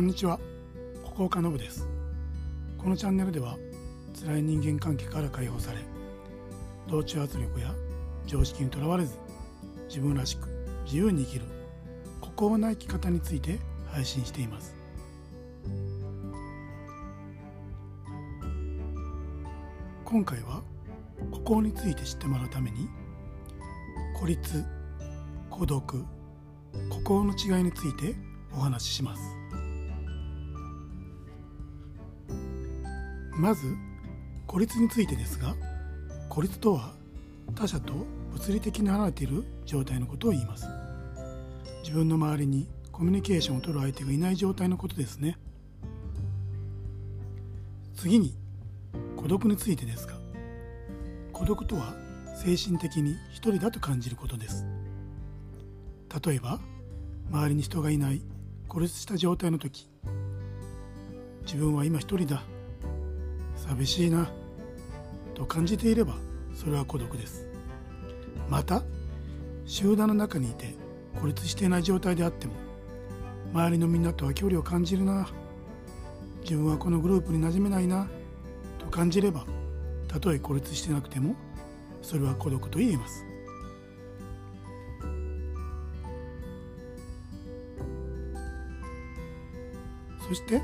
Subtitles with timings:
[0.00, 0.40] こんにちは、
[1.04, 1.86] ここ岡信です。
[2.78, 3.58] このチャンネルでは、
[4.18, 5.78] 辛い人間関係から解放され、
[6.88, 7.74] 同調圧力や
[8.24, 9.18] 常識にとらわれず、
[9.88, 10.48] 自分らしく
[10.86, 11.44] 自由に生きる、
[12.22, 13.58] 孤高な生き方について
[13.92, 14.74] 配信しています。
[20.06, 20.62] 今回は、
[21.30, 22.88] 孤高について知ってもらうために、
[24.18, 24.64] 孤立、
[25.50, 25.84] 孤独、
[26.88, 28.14] 孤高の違いについて
[28.56, 29.22] お話しします
[33.40, 33.74] まず
[34.46, 35.56] 孤立についてですが
[36.28, 36.92] 孤立とは
[37.54, 37.94] 他者と
[38.32, 40.66] 物理的に離れている状態のことを言います。
[41.82, 45.38] 自分の周りにコミュニケーションを取る相手がいない状態のことですね。
[47.96, 48.34] 次に
[49.16, 50.14] 孤独についてですが
[51.32, 51.94] 孤独とは
[52.36, 54.66] 精神的に一人だと感じることです。
[56.24, 56.60] 例えば
[57.30, 58.20] 周りに人がいない
[58.68, 59.88] 孤立した状態の時
[61.46, 62.44] 自分は今一人だ。
[63.68, 64.30] 寂しいな
[65.34, 66.14] と感じていれば
[66.54, 67.46] それは孤独です。
[68.48, 68.82] また
[69.64, 70.74] 集団の中にいて
[71.20, 72.54] 孤立していない状態であっても
[73.52, 75.28] 周りのみんなとは距離を感じるな
[76.42, 78.08] 自分はこのグループに馴染めないな
[78.78, 79.44] と感じれば
[80.08, 81.36] たとえ孤立してなくても
[82.02, 83.24] それは孤独と言えます。
[90.26, 90.62] そして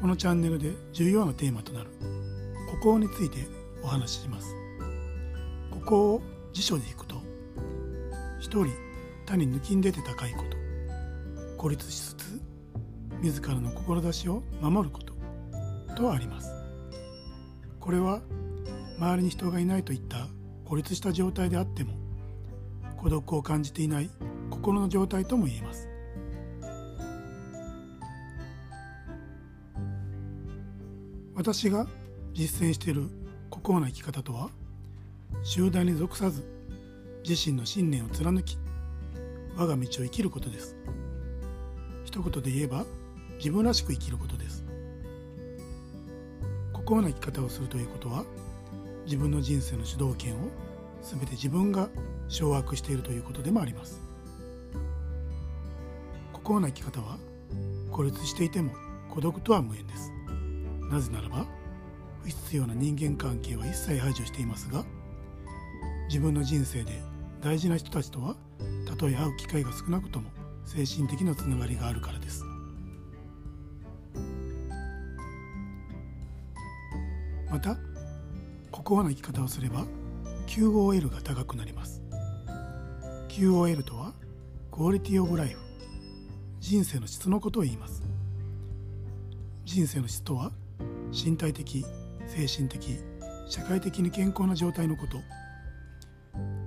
[0.00, 1.90] このチャンネルで重要なテーマとなる
[2.70, 3.48] 孤高について
[3.82, 4.54] お話しします。
[5.72, 7.16] 孤高を辞書でいくと
[8.38, 8.68] 一人
[9.26, 10.56] 他に抜きん出て高いこと
[11.56, 12.40] 孤立しつつ
[13.22, 15.14] 自らの志を守ること
[15.96, 16.52] とあります。
[17.80, 18.22] これは
[18.98, 20.28] 周りに人がいないといった
[20.64, 21.94] 孤立した状態であっても
[22.96, 24.10] 孤独を感じていない
[24.50, 25.87] 心の状態とも言えます。
[31.38, 31.86] 私が
[32.32, 33.08] 実践している
[33.48, 34.50] 孤高な生き方とは
[35.44, 36.44] 集団に属さず
[37.26, 38.58] 自身の信念を貫き
[39.56, 40.74] 我が道を生きることです。
[42.04, 42.84] 一言で言えば
[43.36, 44.64] 自分らしく生きることです。
[46.72, 48.24] 孤高な生き方をするということは
[49.04, 50.38] 自分の人生の主導権を
[51.02, 51.88] 全て自分が
[52.26, 54.00] 掌握しているということでもあります。
[56.32, 57.16] 孤高な生き方は
[57.92, 58.72] 孤立していても
[59.08, 60.17] 孤独とは無縁です。
[60.90, 61.46] なぜならば
[62.22, 64.84] 不必要な人間関係は一切排除していますが
[66.08, 67.02] 自分の人生で
[67.40, 68.36] 大事な人たちとは
[68.86, 70.30] たとえ会う機会が少なくとも
[70.64, 72.44] 精神的なつながりがあるからです。
[77.50, 77.78] また
[78.70, 79.86] 孤高な生き方をすれば
[80.46, 82.02] QOL が高くなります。
[83.28, 84.12] QOL とは
[84.70, 85.60] クオリティオブライフ。
[86.60, 88.02] 人生の質のことを言います。
[89.64, 90.52] 人生の質とは
[91.12, 91.84] 身体的
[92.26, 92.78] 精神的
[93.48, 95.18] 社会的に健康な状態のこと。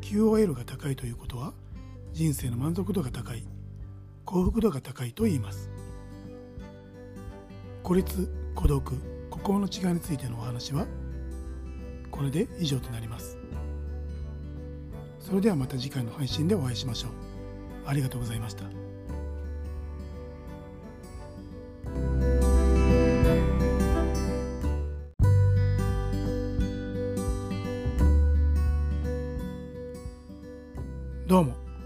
[0.00, 1.52] QOL が高いということは
[2.12, 3.44] 人生の満足度が高い
[4.24, 5.70] 幸福度が高いと言います。
[7.82, 8.82] 孤立孤独
[9.30, 10.86] 孤高の違いについてのお話は
[12.10, 13.38] これで以上となります。
[15.20, 17.10] それではまた次回の配信でお会いしましょう。
[17.86, 18.87] ありがとうございました。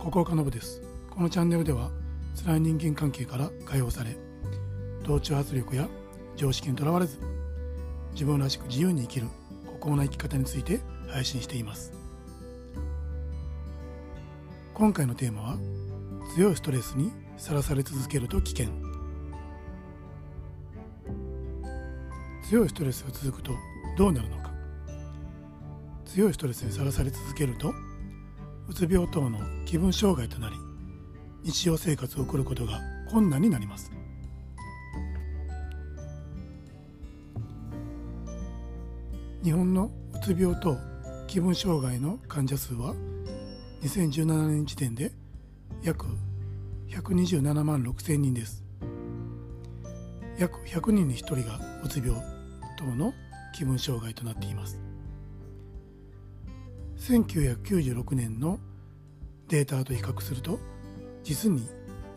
[0.00, 0.80] ここ岡信です。
[1.10, 1.90] このチャンネルでは、
[2.42, 4.16] 辛い人間関係から解放され、
[5.04, 5.90] 同調圧力や
[6.36, 7.18] 常識にとらわれず、
[8.12, 9.26] 自分らしく自由に生きる
[9.66, 10.80] 孤高な生き方について
[11.10, 11.92] 配信しています。
[14.72, 15.58] 今回のテーマは、
[16.34, 18.68] 強いストレスにさらされ続けると危険。
[22.48, 23.52] 強いストレスが続くと
[23.98, 24.50] どうなるのか。
[26.06, 27.74] 強いストレスにさらされ続けると、
[28.70, 30.54] うつ病等の気分障害となり
[31.42, 32.78] 日常生活を送ることが
[33.10, 33.90] 困難になります。
[39.42, 40.76] 日本のうつ病等
[41.26, 42.94] 気分障害の患者数は
[43.82, 45.10] 2017年時点で
[45.82, 46.06] 約
[46.90, 48.62] 127万6千人です。
[50.38, 52.14] 約100人に1人がうつ病
[52.78, 53.12] 等の
[53.52, 54.89] 気分障害となっています。
[57.10, 58.60] 1996年の
[59.48, 60.60] データと比較すると
[61.24, 61.68] 実に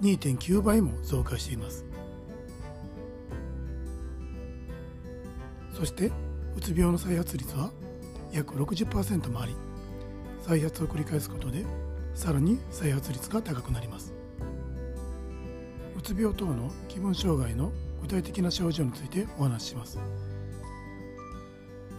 [0.01, 1.84] 2.9倍も増加しています。
[5.74, 6.12] そして
[6.56, 7.72] うつ病の再発率は
[8.31, 9.56] 約60%もあり
[10.45, 11.66] 再発を繰り返すことで
[12.13, 14.13] さらに再発率が高くなります。
[15.98, 17.72] うつ病等の気分障害の
[18.04, 19.98] 具体的な症状についてお話しします。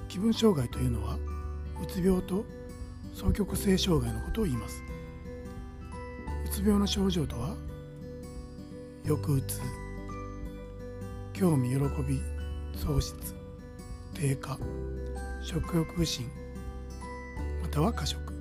[0.07, 1.19] 気分障害というのは
[1.83, 2.45] うつ病と
[3.15, 4.83] 双極性障害のことを言います。
[6.45, 7.57] うつ病の症状とは
[9.05, 9.61] 抑うつ
[11.33, 12.21] 興味喜び
[12.77, 13.35] 喪失
[14.15, 14.59] 低下
[15.43, 16.25] 食欲不振
[17.63, 18.35] または過食。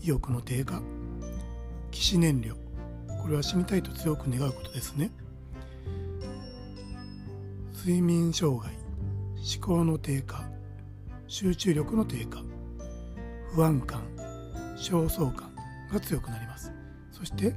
[0.00, 0.80] 意欲の低下
[1.90, 2.54] 起死燃料。
[3.22, 5.10] これは死にたいと強く願うことですね。
[7.74, 8.72] 睡眠障害
[9.36, 10.44] 思考の低下
[11.26, 12.55] 集中力の低下。
[13.54, 14.02] 不安感
[14.76, 15.54] 焦燥感
[15.92, 16.72] が強くなります。
[17.12, 17.54] そして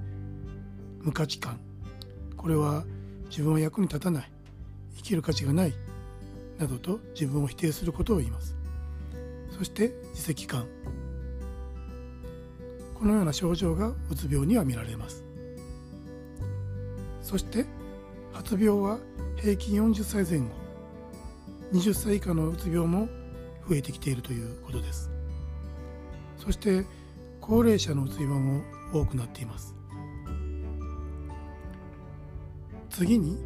[1.01, 1.59] 無価値観。
[2.37, 2.85] これは
[3.29, 4.31] 自分は役に立たない
[4.95, 5.73] 生きる価値がない
[6.57, 8.55] などと自分を否定することを言います。
[9.57, 10.65] そして自責感。
[12.97, 15.23] このような症状がうつ病には見られます。
[17.21, 17.65] そして
[18.33, 18.99] 発病は
[19.37, 20.47] 平均40歳前後
[21.73, 23.07] 20歳以下のうつ病も
[23.67, 25.18] 増えてきているということです。
[26.39, 26.85] そして
[27.39, 29.75] 高齢者のうつ病も多くなっています。
[32.89, 33.37] 次に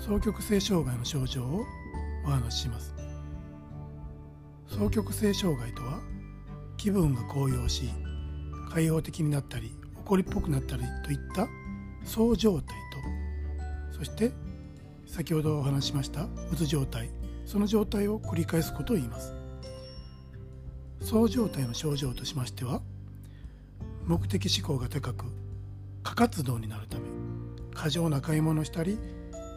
[0.00, 1.64] 双極性障害の症状を
[2.24, 2.94] お話しします。
[4.68, 6.00] 双極性障害とは
[6.78, 7.90] 気分が高揚し
[8.70, 11.46] 開放的になったり怒りっぽくなったりといった
[12.04, 12.76] そう状態
[13.90, 14.32] とそして
[15.06, 17.10] 先ほどお話しましたうつ状態
[17.44, 19.41] その状態を繰り返すことを言います。
[21.02, 22.80] そう状態の症状としましては
[24.06, 25.26] 目的思考が高く
[26.02, 27.04] 過活動になるため
[27.74, 28.98] 過剰な買い物をしたり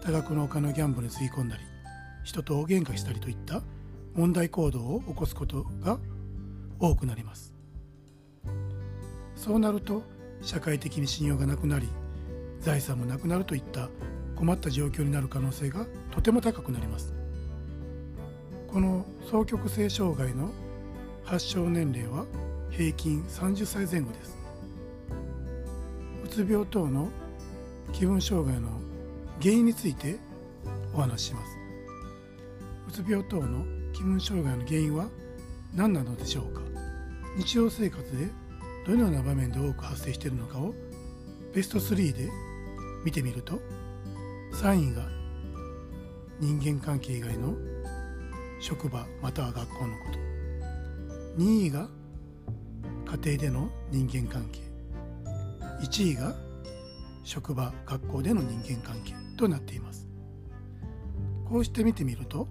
[0.04, 1.64] 多額のお金をギャンブルにつぎ込んだり
[2.24, 3.62] 人と大喧嘩したりといった
[4.16, 6.00] 問題行動を起こすことが
[6.80, 7.54] 多くなります。
[9.36, 10.04] そうなると
[10.42, 11.88] 社会的に信用がなくなり
[12.60, 13.90] 財産もなくなるといった
[14.36, 17.14] 困った状況になる可能性がとても高くなります。
[18.68, 20.50] この双極性障害の
[21.25, 22.25] 発症年齢は
[22.69, 24.38] 平均30歳前後です。
[26.24, 27.10] うつ病等の
[27.92, 28.69] 気分障害の
[29.42, 30.18] 原因について
[30.94, 31.57] お話しします。
[32.88, 35.07] うつ病等の気分障害の原因は
[35.74, 36.62] 何なのでしょうか？
[37.38, 38.27] 日常生活で
[38.86, 40.75] どのような場面で多く発生しているのかを
[41.56, 42.30] ベスト3で
[43.04, 43.60] 見てみると
[44.54, 45.01] 3位が
[46.39, 47.56] 人間関係以外の
[48.62, 50.35] 職場または学校のこと。
[51.38, 51.90] 2位が
[53.24, 54.62] 家庭での人間関係。
[55.82, 56.34] 1位が
[57.24, 60.08] 職場学校での人間関係となっています。
[61.44, 62.48] こうして見てみると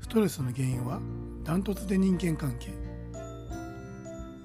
[0.00, 1.00] ストレスの原因は
[1.42, 2.72] ダントツで人間関係。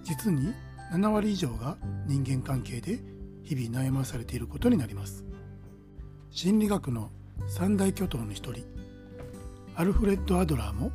[0.03, 0.51] 実に
[0.91, 1.77] 7割以上が
[2.07, 2.99] 人間関係で
[3.43, 5.23] 日々悩まされていることになります。
[6.31, 7.11] 心理学の
[7.47, 8.63] 三大巨頭の一人
[9.75, 10.91] アルフレッド・アドラーも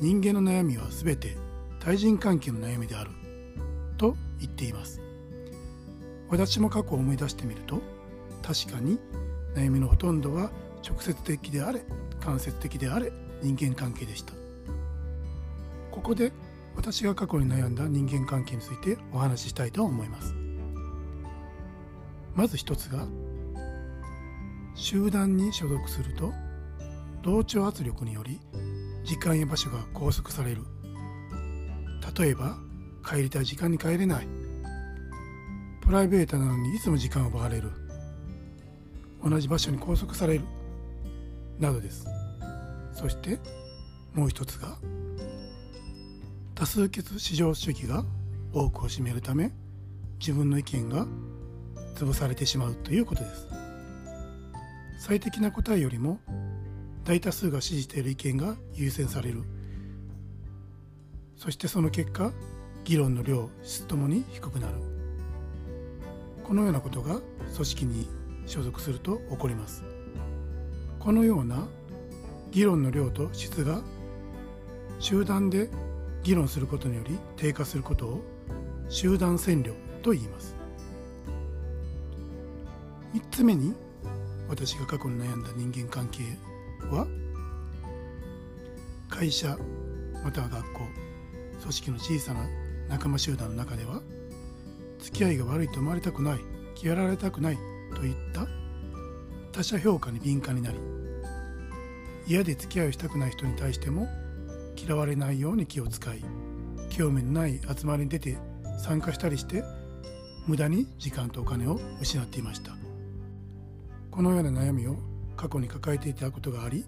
[0.00, 1.45] 人間の悩みは全て
[1.86, 3.12] 対人関係の悩みである。
[3.96, 5.00] と言っています。
[6.28, 7.80] 私も過去を思い出してみると
[8.42, 8.98] 確かに
[9.54, 10.50] 悩みのほとんどは
[10.84, 11.84] 直接的であれ
[12.18, 14.32] 間接的であれ人間関係でした。
[15.92, 16.32] ここで
[16.74, 20.34] 私が過去に悩んだ人間関係についてお話ししたいと思います。
[22.34, 23.06] まず一つが
[24.74, 26.32] 集団に所属すると
[27.22, 28.40] 同調圧力により
[29.04, 30.64] 時間や場所が拘束される。
[32.18, 32.56] 例えば
[33.08, 34.26] 帰りたい時間に帰れない。
[35.82, 37.70] プライベートなのにいつも時間を奪われる。
[39.22, 40.44] 同じ場所に拘束される。
[41.58, 42.06] などです。
[42.92, 43.38] そして
[44.14, 44.78] もう一つが
[46.54, 48.04] 多数決至上主義が
[48.52, 49.52] 多くを占めるため
[50.18, 51.06] 自分の意見が
[51.94, 53.46] 潰されてしまうということです。
[54.98, 56.18] 最適な答えよりも
[57.04, 59.44] 大多数が支持している意見が優先される。
[61.36, 62.32] そしてその結果
[62.84, 64.74] 議論の量質ともに低くなる。
[66.44, 67.20] このようなことが
[67.54, 68.08] 組織に
[68.46, 69.84] 所属すると起こります。
[71.00, 71.66] このような
[72.52, 73.82] 議論の量と質が
[74.98, 75.68] 集団で
[76.22, 78.24] 議論することにより低下することを
[78.88, 80.56] 集団占領と言います。
[83.14, 83.74] 3つ目に
[84.48, 86.22] 私が過去に悩んだ人間関係
[86.90, 87.06] は
[89.08, 89.58] 会社
[90.24, 91.05] または学校。
[91.60, 92.46] 組織の小さな
[92.88, 94.00] 仲間集団の中では
[94.98, 96.40] 付き合いが悪いと思われたくない
[96.82, 97.58] 嫌われたくない
[97.94, 98.46] といった。
[99.52, 100.78] 他者評価に敏感になり
[102.26, 104.06] 嫌で付き合いをしたくない人に対しても
[104.76, 106.22] 嫌われないように気を使い
[106.90, 108.36] 興味のない集まりに出て
[108.78, 109.64] 参加したりして
[110.46, 112.76] 無駄に時間とお金を失っていました。
[114.10, 114.96] このような悩みを
[115.36, 116.84] 過去に抱えていたことがあり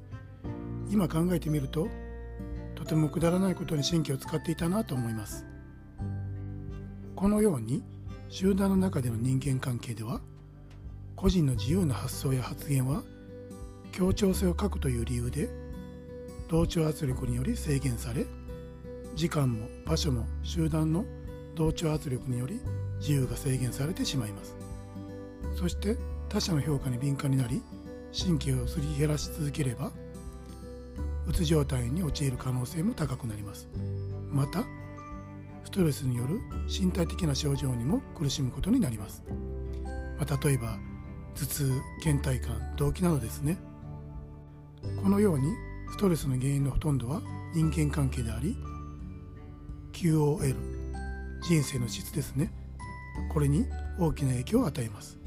[0.91, 1.89] 今考えてみると
[2.89, 5.47] てもくだらないことに神経を使っていたなと思います。
[7.15, 7.85] このように
[8.29, 10.21] 集団の中での人間関係では
[11.17, 13.03] 個人の自由な発想や発言は
[13.93, 15.49] 協調性を欠くという理由で
[16.49, 18.25] 同調圧力により制限され
[19.15, 21.05] 時間も場所も集団の
[21.57, 22.61] 同調圧力により
[23.01, 24.57] 自由が制限されてしまいます。
[25.57, 25.97] そして
[26.29, 27.63] 他者の評価に敏感になり
[28.17, 29.91] 神経をすり減らし続ければ
[31.29, 33.69] うつ状態に陥る可能性も高くなります。
[34.31, 34.65] また
[35.65, 39.23] ストレスによる身体的な症状にも苦しむことになります、
[40.19, 40.79] まあ、例えば
[41.35, 43.59] 頭痛倦怠感動悸などですね。
[45.03, 45.53] このように
[45.91, 47.21] ストレスの原因のほとんどは
[47.55, 48.57] 人間関係であり
[49.93, 50.55] QOL
[51.43, 52.51] 人生の質ですね。
[53.31, 53.67] これに
[53.99, 55.19] 大きな影響を与えます。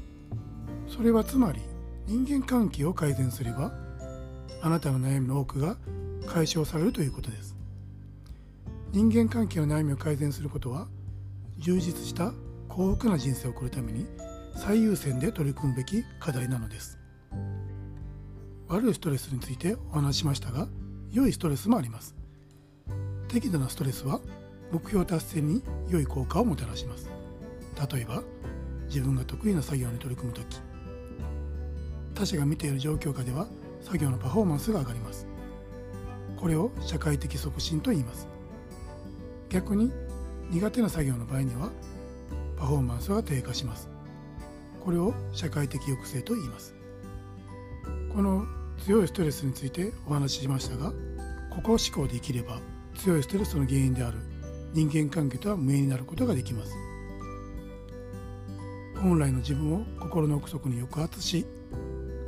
[0.88, 1.60] それはつまり
[2.06, 3.72] 人間関係を改善すれば
[4.64, 5.76] あなたの悩みの多くが
[6.26, 7.56] 解消されるということです。
[8.92, 10.86] 人間関係の悩みを改善することは
[11.58, 12.32] 充実した
[12.68, 14.06] 幸福な人生を送るために
[14.54, 16.96] 最優先で取り組むべき課題なのです。
[18.68, 20.68] 悪いストレスについてお話ししましたが
[21.10, 22.14] 良いストレスもあります。
[23.26, 24.20] 適度なストレスは
[24.70, 27.10] 目標達成に良い効果をもたらします。
[27.92, 28.22] 例えば
[28.86, 30.60] 自分が得意な作業に取り組む時。
[32.14, 33.48] 他者が見ている状況下では
[33.82, 35.26] 作業のパフォーマンスが上がります。
[36.36, 38.28] これを社会的促進と言います。
[39.48, 39.92] 逆に
[40.50, 41.70] 苦手な作業の場合には
[42.56, 43.88] パフォーマンスが低下します。
[44.84, 46.74] これを社会的抑制と言います。
[48.12, 48.44] この
[48.84, 50.92] 強いストレスについてお話ししましたが
[51.50, 52.58] ここ思考で生きれば
[52.96, 54.18] 強いストレスの原因である
[54.72, 56.72] 人間関係とは無縁になることができます。
[58.96, 61.44] 本来の自分を心の奥底に抑圧し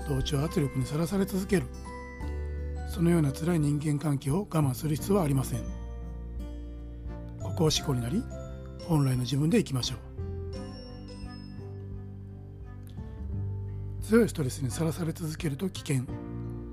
[0.09, 1.67] 同調圧力にさらされ続ける。
[2.89, 5.61] そのような辛い人間関係を我慢する必要はありません。
[7.41, 8.23] ここを思考になり
[8.87, 9.99] 本来の自分でいきましょう。
[14.03, 16.03] 強いストレスにさらされ続けると危険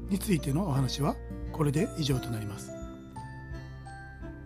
[0.09, 1.15] についてのお話は
[1.53, 2.71] これで以上となります。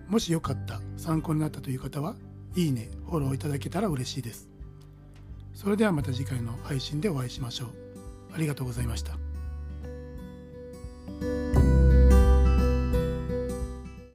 [0.08, 2.16] もしよかった参考になったという方は
[2.56, 4.50] いいねフォローいただけたら嬉しいです。
[5.54, 7.85] それではまた次回の配信でお会いしましょう。
[8.36, 9.25] ありがとうございました。